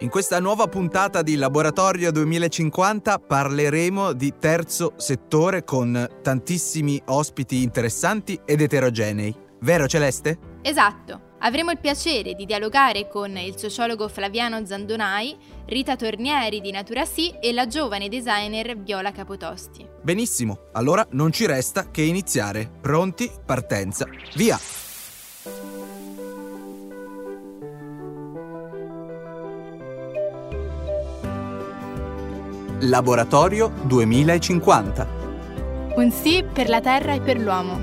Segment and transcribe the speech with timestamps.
[0.00, 8.40] In questa nuova puntata di Laboratorio 2050 parleremo di terzo settore con tantissimi ospiti interessanti
[8.44, 9.34] ed eterogenei.
[9.60, 10.38] Vero Celeste?
[10.62, 11.30] Esatto.
[11.44, 15.36] Avremo il piacere di dialogare con il sociologo Flaviano Zandonai,
[15.66, 19.86] Rita Tornieri di Natura Sì e la giovane designer Viola Capotosti.
[20.02, 22.68] Benissimo, allora non ci resta che iniziare.
[22.80, 23.30] Pronti?
[23.44, 24.06] Partenza.
[24.34, 24.58] Via!
[32.84, 35.06] Laboratorio 2050.
[35.94, 37.80] Un sì per la Terra e per l'uomo.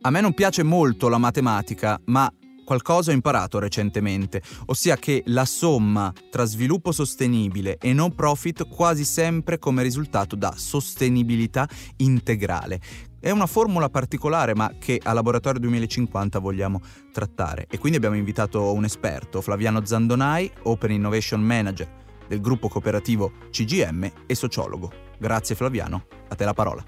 [0.00, 2.32] A me non piace molto la matematica, ma
[2.64, 9.04] qualcosa ho imparato recentemente, ossia che la somma tra sviluppo sostenibile e non profit quasi
[9.04, 11.68] sempre come risultato da sostenibilità
[11.98, 12.80] integrale.
[13.24, 16.78] È una formula particolare ma che a Laboratorio 2050 vogliamo
[17.10, 21.88] trattare e quindi abbiamo invitato un esperto, Flaviano Zandonai, Open Innovation Manager
[22.28, 24.92] del gruppo cooperativo CGM e sociologo.
[25.18, 26.84] Grazie Flaviano, a te la parola.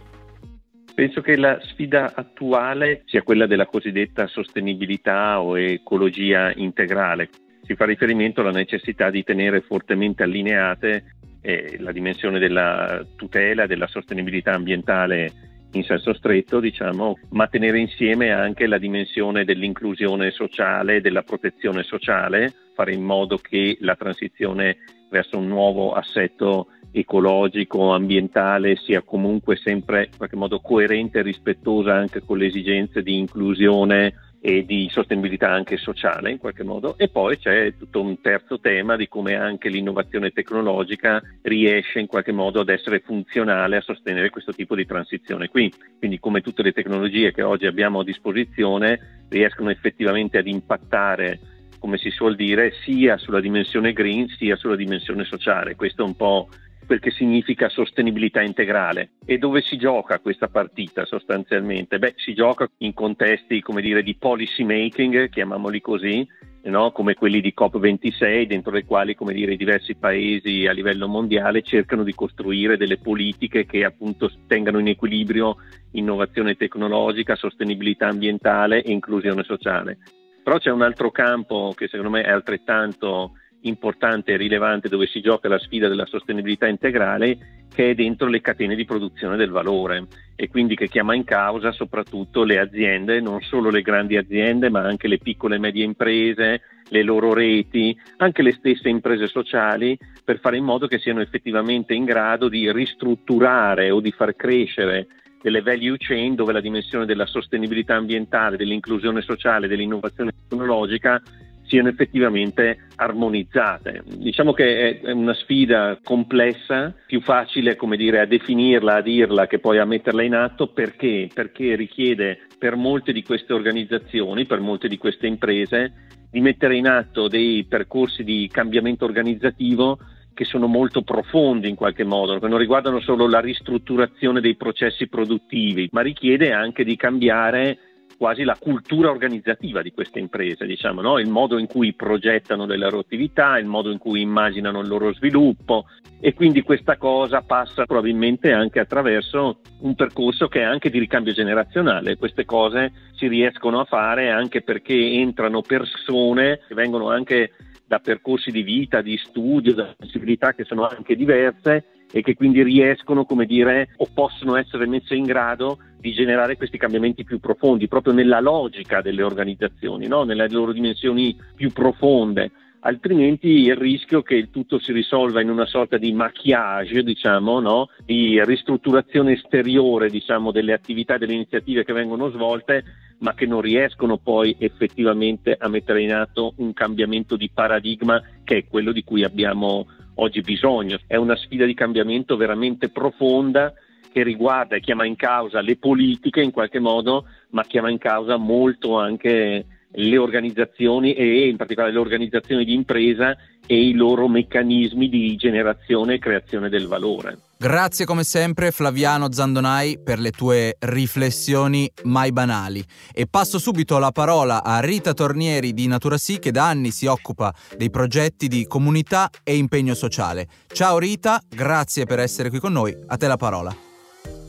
[0.95, 7.31] Penso che la sfida attuale sia quella della cosiddetta sostenibilità o ecologia integrale.
[7.63, 13.87] Si fa riferimento alla necessità di tenere fortemente allineate eh, la dimensione della tutela, della
[13.87, 21.23] sostenibilità ambientale in senso stretto, diciamo, ma tenere insieme anche la dimensione dell'inclusione sociale, della
[21.23, 24.77] protezione sociale, fare in modo che la transizione
[25.11, 31.95] verso un nuovo assetto ecologico, ambientale sia comunque sempre in qualche modo coerente e rispettosa
[31.95, 34.15] anche con le esigenze di inclusione
[34.47, 38.95] e di sostenibilità anche sociale in qualche modo e poi c'è tutto un terzo tema
[38.95, 44.53] di come anche l'innovazione tecnologica riesce in qualche modo ad essere funzionale a sostenere questo
[44.53, 45.73] tipo di transizione qui.
[45.99, 51.41] Quindi come tutte le tecnologie che oggi abbiamo a disposizione riescono effettivamente ad impattare
[51.81, 55.75] come si suol dire, sia sulla dimensione green sia sulla dimensione sociale.
[55.75, 56.49] Questo è un po'
[56.87, 59.11] quel che significa sostenibilità integrale.
[59.25, 61.99] E dove si gioca questa partita sostanzialmente?
[61.99, 66.27] Beh, si gioca in contesti, come dire, di policy making, chiamiamoli così,
[66.71, 66.93] no?
[66.93, 72.03] come quelli di COP26, dentro i quali come dire, diversi paesi a livello mondiale cercano
[72.03, 75.57] di costruire delle politiche che appunto tengano in equilibrio
[75.93, 79.99] innovazione tecnologica, sostenibilità ambientale e inclusione sociale.
[80.43, 85.21] Però c'è un altro campo che secondo me è altrettanto importante e rilevante dove si
[85.21, 90.07] gioca la sfida della sostenibilità integrale che è dentro le catene di produzione del valore
[90.37, 94.81] e quindi che chiama in causa soprattutto le aziende, non solo le grandi aziende ma
[94.81, 100.39] anche le piccole e medie imprese, le loro reti, anche le stesse imprese sociali per
[100.39, 105.07] fare in modo che siano effettivamente in grado di ristrutturare o di far crescere
[105.43, 111.23] delle value chain dove la dimensione della sostenibilità ambientale, dell'inclusione sociale, dell'innovazione tecnologica
[111.67, 114.03] siano effettivamente armonizzate.
[114.05, 119.59] Diciamo che è una sfida complessa, più facile come dire, a definirla, a dirla che
[119.59, 121.29] poi a metterla in atto perché?
[121.33, 125.93] Perché richiede per molte di queste organizzazioni, per molte di queste imprese,
[126.31, 129.99] di mettere in atto dei percorsi di cambiamento organizzativo
[130.37, 135.09] che sono molto profondi in qualche modo, che non riguardano solo la ristrutturazione dei processi
[135.09, 137.79] produttivi, ma richiede anche di cambiare
[138.17, 141.19] quasi la cultura organizzativa di queste imprese, diciamo, no?
[141.19, 145.13] il modo in cui progettano le loro attività, il modo in cui immaginano il loro
[145.13, 145.87] sviluppo
[146.21, 151.33] e quindi questa cosa passa probabilmente anche attraverso un percorso che è anche di ricambio
[151.33, 152.17] generazionale.
[152.17, 157.53] Queste cose si riescono a fare anche perché entrano persone che vengono anche
[157.87, 162.63] da percorsi di vita, di studio, da sensibilità che sono anche diverse e che quindi
[162.63, 167.89] riescono, come dire, o possono essere messe in grado di generare questi cambiamenti più profondi,
[167.89, 170.25] proprio nella logica delle organizzazioni, no?
[170.25, 172.53] nelle loro dimensioni più profonde.
[172.81, 177.89] Altrimenti il rischio che il tutto si risolva in una sorta di maquillage, diciamo, no?
[178.05, 182.85] di ristrutturazione esteriore diciamo, delle attività delle iniziative che vengono svolte,
[183.19, 188.59] ma che non riescono poi effettivamente a mettere in atto un cambiamento di paradigma che
[188.59, 189.87] è quello di cui abbiamo
[190.17, 190.99] oggi bisogno.
[191.07, 193.73] È una sfida di cambiamento veramente profonda
[194.13, 198.37] che riguarda e chiama in causa le politiche in qualche modo, ma chiama in causa
[198.37, 203.37] molto anche le organizzazioni e in particolare le organizzazioni di impresa
[203.67, 207.39] e i loro meccanismi di generazione e creazione del valore.
[207.59, 212.85] Grazie come sempre Flaviano Zandonai per le tue riflessioni mai banali
[213.15, 217.07] e passo subito la parola a Rita Tornieri di Natura Sì che da anni si
[217.07, 220.47] occupa dei progetti di comunità e impegno sociale.
[220.67, 223.75] Ciao Rita, grazie per essere qui con noi, a te la parola.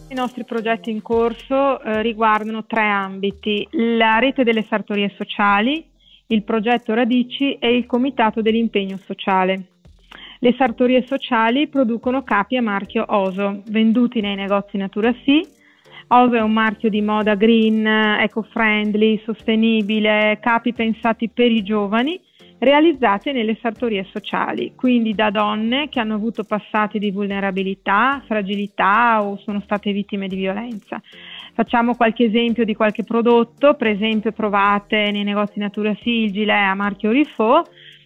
[0.10, 5.86] I nostri progetti in corso eh, riguardano tre ambiti, la rete delle sartorie sociali,
[6.28, 9.68] il progetto Radici e il Comitato dell'impegno sociale.
[10.40, 15.46] Le sartorie sociali producono capi a marchio Oso, venduti nei negozi Natura Sì.
[16.10, 22.20] Oso è un marchio di moda green, eco-friendly, sostenibile, capi pensati per i giovani,
[22.60, 29.38] realizzati nelle sartorie sociali, quindi da donne che hanno avuto passati di vulnerabilità, fragilità o
[29.38, 31.02] sono state vittime di violenza.
[31.58, 36.70] Facciamo qualche esempio di qualche prodotto, per esempio provate nei negozi Natura Sì il gilet
[36.70, 37.64] a marchio Rifo,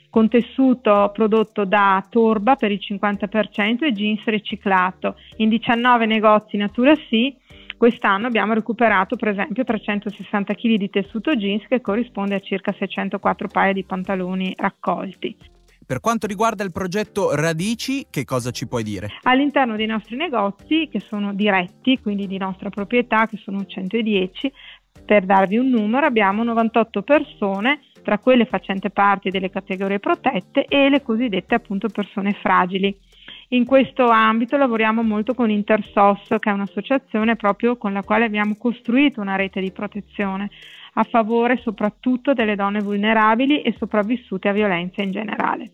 [0.09, 5.17] con tessuto prodotto da Torba per il 50% e jeans riciclato.
[5.39, 7.35] In 19 negozi Natura Sì
[7.75, 13.49] quest'anno abbiamo recuperato per esempio 360 kg di tessuto jeans che corrisponde a circa 604
[13.49, 15.35] paia di pantaloni raccolti.
[15.91, 19.09] Per quanto riguarda il progetto Radici, che cosa ci puoi dire?
[19.23, 24.53] All'interno dei nostri negozi, che sono diretti, quindi di nostra proprietà, che sono 110,
[25.05, 30.87] per darvi un numero, abbiamo 98 persone tra quelle facenti parte delle categorie protette e
[30.87, 32.97] le cosiddette appunto persone fragili.
[33.49, 38.55] In questo ambito lavoriamo molto con Intersos, che è un'associazione proprio con la quale abbiamo
[38.55, 40.49] costruito una rete di protezione
[40.93, 45.71] a favore soprattutto delle donne vulnerabili e sopravvissute a violenza in generale.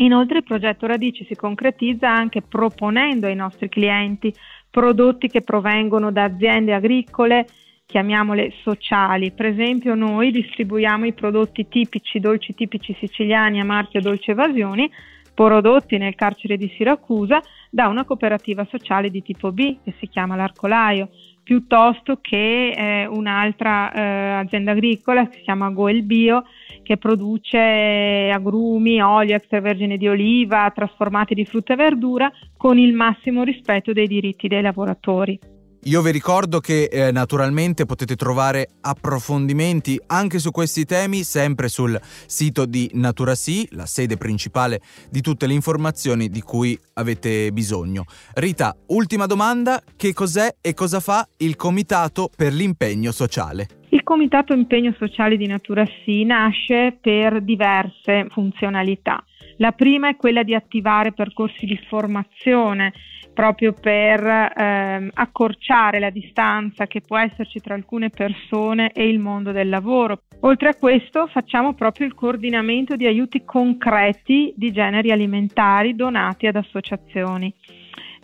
[0.00, 4.32] Inoltre il progetto Radici si concretizza anche proponendo ai nostri clienti
[4.70, 7.46] prodotti che provengono da aziende agricole,
[7.84, 9.32] chiamiamole sociali.
[9.32, 14.88] Per esempio noi distribuiamo i prodotti tipici, dolci tipici siciliani a marchio Dolce Evasioni,
[15.34, 17.40] prodotti nel carcere di Siracusa
[17.70, 21.10] da una cooperativa sociale di tipo B che si chiama L'Arcolaio,
[21.48, 24.00] piuttosto che eh, un'altra eh,
[24.44, 26.44] azienda agricola che si chiama Goel Bio
[26.82, 33.44] che produce agrumi, olio extravergine di oliva, trasformati di frutta e verdura con il massimo
[33.44, 35.57] rispetto dei diritti dei lavoratori.
[35.84, 41.98] Io vi ricordo che eh, naturalmente potete trovare approfondimenti anche su questi temi sempre sul
[42.02, 48.04] sito di Natura Sì, la sede principale di tutte le informazioni di cui avete bisogno.
[48.34, 53.68] Rita, ultima domanda, che cos'è e cosa fa il Comitato per l'impegno sociale?
[53.90, 59.24] Il Comitato Impegno Sociale di Natura Sì nasce per diverse funzionalità.
[59.58, 62.92] La prima è quella di attivare percorsi di formazione
[63.38, 69.52] proprio per ehm, accorciare la distanza che può esserci tra alcune persone e il mondo
[69.52, 70.22] del lavoro.
[70.40, 76.56] Oltre a questo facciamo proprio il coordinamento di aiuti concreti di generi alimentari donati ad
[76.56, 77.54] associazioni.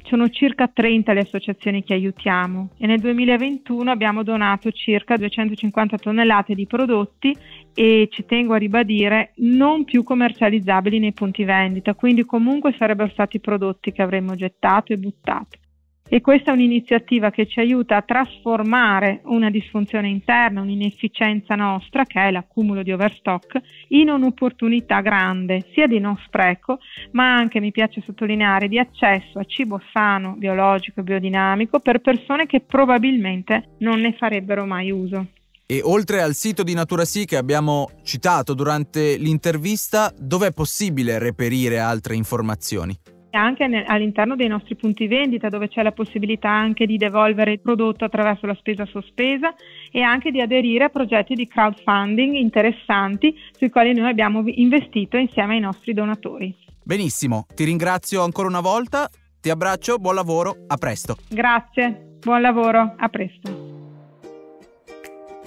[0.06, 6.54] Sono circa 30 le associazioni che aiutiamo e nel 2021 abbiamo donato circa 250 tonnellate
[6.54, 7.34] di prodotti
[7.74, 13.40] e ci tengo a ribadire non più commercializzabili nei punti vendita, quindi comunque sarebbero stati
[13.40, 15.58] prodotti che avremmo gettato e buttato.
[16.06, 22.20] E questa è un'iniziativa che ci aiuta a trasformare una disfunzione interna, un'inefficienza nostra, che
[22.20, 23.58] è l'accumulo di overstock,
[23.88, 26.78] in un'opportunità grande, sia di non spreco,
[27.12, 32.44] ma anche, mi piace sottolineare, di accesso a cibo sano, biologico e biodinamico per persone
[32.44, 35.26] che probabilmente non ne farebbero mai uso.
[35.66, 41.18] E oltre al sito di Natura Sì che abbiamo citato durante l'intervista, dove è possibile
[41.18, 42.94] reperire altre informazioni?
[43.36, 47.60] Anche nel, all'interno dei nostri punti vendita dove c'è la possibilità anche di devolvere il
[47.60, 49.54] prodotto attraverso la spesa sospesa
[49.90, 55.54] e anche di aderire a progetti di crowdfunding interessanti sui quali noi abbiamo investito insieme
[55.54, 56.54] ai nostri donatori.
[56.82, 59.08] Benissimo, ti ringrazio ancora una volta,
[59.40, 61.16] ti abbraccio, buon lavoro, a presto.
[61.28, 63.73] Grazie, buon lavoro, a presto.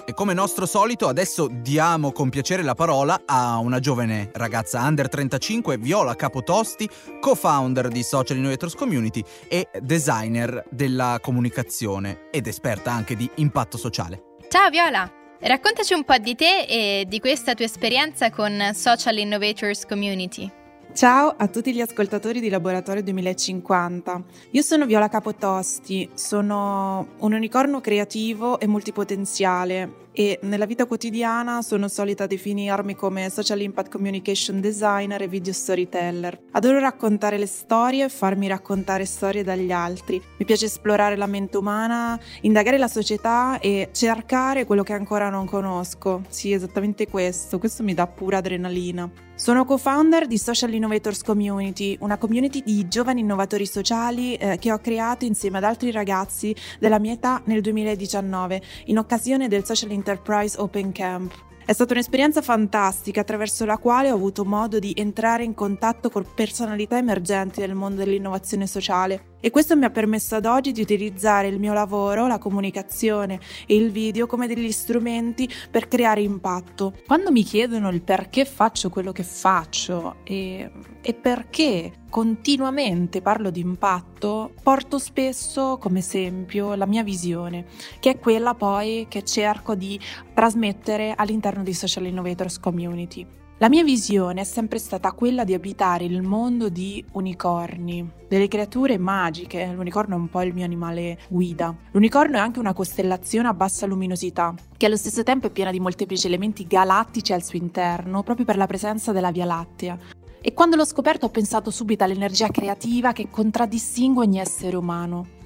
[0.08, 5.06] E come nostro solito adesso diamo con piacere la parola a una giovane ragazza under
[5.06, 6.88] 35, Viola Capotosti,
[7.20, 14.36] co-founder di Social Innovators Community e designer della comunicazione ed esperta anche di impatto sociale.
[14.48, 15.12] Ciao Viola!
[15.40, 20.57] Raccontaci un po' di te e di questa tua esperienza con Social Innovators Community.
[20.98, 24.20] Ciao a tutti gli ascoltatori di Laboratorio 2050.
[24.50, 31.86] Io sono Viola Capotosti, sono un unicorno creativo e multipotenziale e nella vita quotidiana sono
[31.86, 36.36] solita definirmi come social impact communication designer e video storyteller.
[36.50, 40.20] Adoro raccontare le storie e farmi raccontare storie dagli altri.
[40.38, 45.46] Mi piace esplorare la mente umana, indagare la società e cercare quello che ancora non
[45.46, 46.22] conosco.
[46.28, 49.08] Sì, esattamente questo, questo mi dà pura adrenalina.
[49.38, 54.80] Sono co-founder di Social Innovators Community, una community di giovani innovatori sociali eh, che ho
[54.80, 60.58] creato insieme ad altri ragazzi della mia età nel 2019 in occasione del Social Enterprise
[60.58, 61.34] Open Camp.
[61.66, 66.24] È stata un'esperienza fantastica attraverso la quale ho avuto modo di entrare in contatto con
[66.34, 71.46] personalità emergenti del mondo dell'innovazione sociale E questo mi ha permesso ad oggi di utilizzare
[71.46, 76.94] il mio lavoro, la comunicazione e il video come degli strumenti per creare impatto.
[77.06, 80.70] Quando mi chiedono il perché faccio quello che faccio e,
[81.02, 87.66] e perché continuamente parlo di impatto, porto spesso come esempio la mia visione,
[88.00, 89.98] che è quella poi che cerco di
[90.34, 93.26] trasmettere all'interno di Social Innovators Community.
[93.60, 98.96] La mia visione è sempre stata quella di abitare il mondo di unicorni, delle creature
[98.98, 99.72] magiche.
[99.74, 101.74] L'unicorno è un po' il mio animale guida.
[101.90, 105.80] L'unicorno è anche una costellazione a bassa luminosità, che allo stesso tempo è piena di
[105.80, 109.98] molteplici elementi galattici al suo interno, proprio per la presenza della Via Lattea.
[110.40, 115.36] E quando l'ho scoperto ho pensato subito all'energia creativa che contraddistingue ogni essere umano.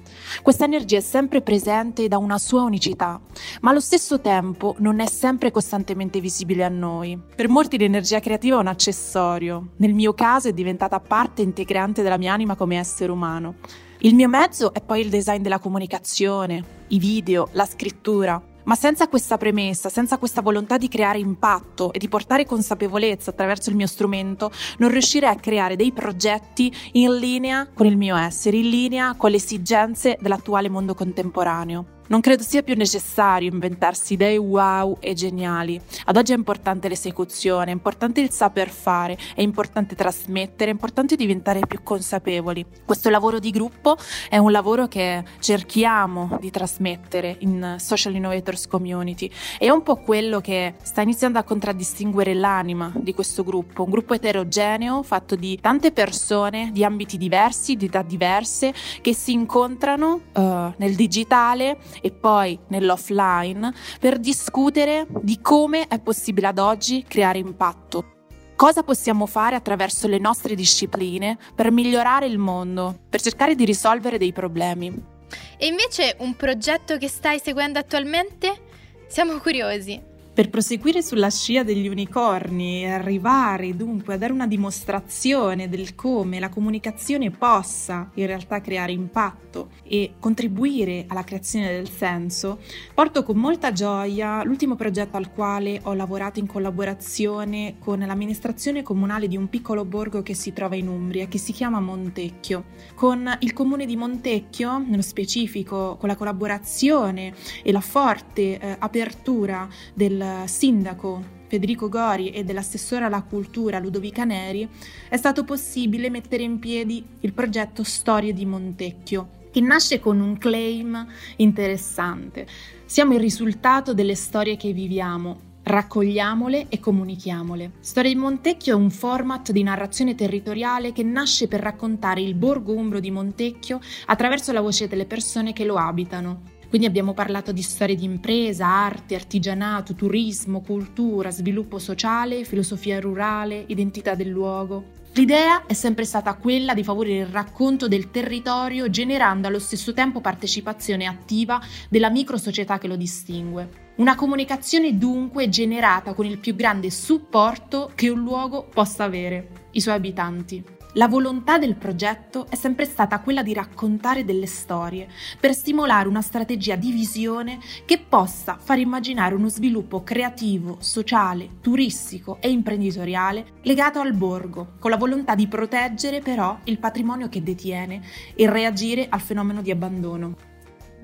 [0.41, 3.19] Questa energia è sempre presente da una sua unicità,
[3.61, 7.19] ma allo stesso tempo non è sempre costantemente visibile a noi.
[7.35, 12.17] Per molti l'energia creativa è un accessorio, nel mio caso è diventata parte integrante della
[12.17, 13.55] mia anima come essere umano.
[13.99, 18.41] Il mio mezzo è poi il design della comunicazione, i video, la scrittura.
[18.65, 23.69] Ma senza questa premessa, senza questa volontà di creare impatto e di portare consapevolezza attraverso
[23.69, 28.57] il mio strumento, non riuscirei a creare dei progetti in linea con il mio essere,
[28.57, 31.92] in linea con le esigenze dell'attuale mondo contemporaneo.
[32.05, 35.79] Non credo sia più necessario inventarsi idee wow e geniali.
[36.05, 41.15] Ad oggi è importante l'esecuzione, è importante il saper fare, è importante trasmettere, è importante
[41.15, 42.65] diventare più consapevoli.
[42.83, 43.95] Questo lavoro di gruppo
[44.29, 49.31] è un lavoro che cerchiamo di trasmettere in Social Innovators Community.
[49.57, 54.13] È un po' quello che sta iniziando a contraddistinguere l'anima di questo gruppo, un gruppo
[54.13, 60.73] eterogeneo fatto di tante persone di ambiti diversi, di età diverse, che si incontrano uh,
[60.75, 68.11] nel digitale e poi nell'offline per discutere di come è possibile ad oggi creare impatto.
[68.55, 74.17] Cosa possiamo fare attraverso le nostre discipline per migliorare il mondo, per cercare di risolvere
[74.17, 75.11] dei problemi.
[75.57, 78.61] E invece un progetto che stai seguendo attualmente?
[79.07, 80.11] Siamo curiosi.
[80.35, 86.39] Per proseguire sulla scia degli unicorni e arrivare dunque a dare una dimostrazione del come
[86.39, 92.61] la comunicazione possa in realtà creare impatto e contribuire alla creazione del senso,
[92.95, 99.27] porto con molta gioia l'ultimo progetto al quale ho lavorato in collaborazione con l'amministrazione comunale
[99.27, 102.63] di un piccolo borgo che si trova in Umbria, che si chiama Montecchio.
[102.95, 109.69] Con il comune di Montecchio, nello specifico con la collaborazione e la forte eh, apertura
[109.93, 114.67] del sindaco Federico Gori e dell'assessore alla cultura Ludovica Neri,
[115.07, 120.37] è stato possibile mettere in piedi il progetto Storie di Montecchio, che nasce con un
[120.39, 122.47] claim interessante.
[122.85, 127.71] Siamo il risultato delle storie che viviamo, Raccogliamole e comunichiamole.
[127.79, 132.73] Storia di Montecchio è un format di narrazione territoriale che nasce per raccontare il borgo
[132.73, 136.52] umbro di Montecchio attraverso la voce delle persone che lo abitano.
[136.73, 143.63] Quindi abbiamo parlato di storie di impresa, arte, artigianato, turismo, cultura, sviluppo sociale, filosofia rurale,
[143.67, 144.85] identità del luogo.
[145.13, 150.19] L'idea è sempre stata quella di favorire il racconto del territorio generando allo stesso tempo
[150.19, 153.91] partecipazione attiva della microsocietà che lo distingue.
[153.97, 159.79] Una comunicazione dunque generata con il più grande supporto che un luogo possa avere, i
[159.79, 160.63] suoi abitanti.
[160.95, 165.07] La volontà del progetto è sempre stata quella di raccontare delle storie
[165.39, 172.37] per stimolare una strategia di visione che possa far immaginare uno sviluppo creativo, sociale, turistico
[172.39, 178.01] e imprenditoriale legato al borgo, con la volontà di proteggere però il patrimonio che detiene
[178.35, 180.51] e reagire al fenomeno di abbandono.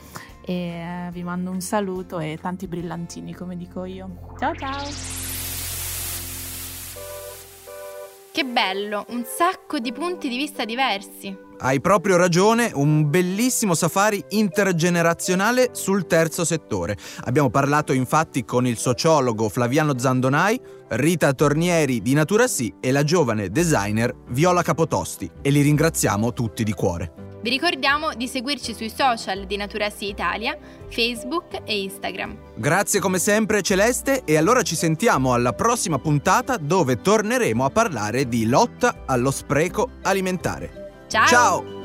[0.49, 4.35] e eh, vi mando un saluto e tanti brillantini come dico io.
[4.39, 4.87] Ciao ciao!
[8.33, 11.37] Che bello, un sacco di punti di vista diversi.
[11.59, 16.97] Hai proprio ragione, un bellissimo safari intergenerazionale sul terzo settore.
[17.25, 20.59] Abbiamo parlato infatti con il sociologo Flaviano Zandonai,
[20.91, 26.63] Rita Tornieri di Natura Sì e la giovane designer Viola Capotosti e li ringraziamo tutti
[26.63, 27.28] di cuore.
[27.41, 32.37] Vi ricordiamo di seguirci sui social di Natura Sì Italia, Facebook e Instagram.
[32.57, 38.27] Grazie come sempre Celeste e allora ci sentiamo alla prossima puntata dove torneremo a parlare
[38.27, 41.05] di lotta allo spreco alimentare.
[41.07, 41.27] Ciao!
[41.27, 41.78] Ciao!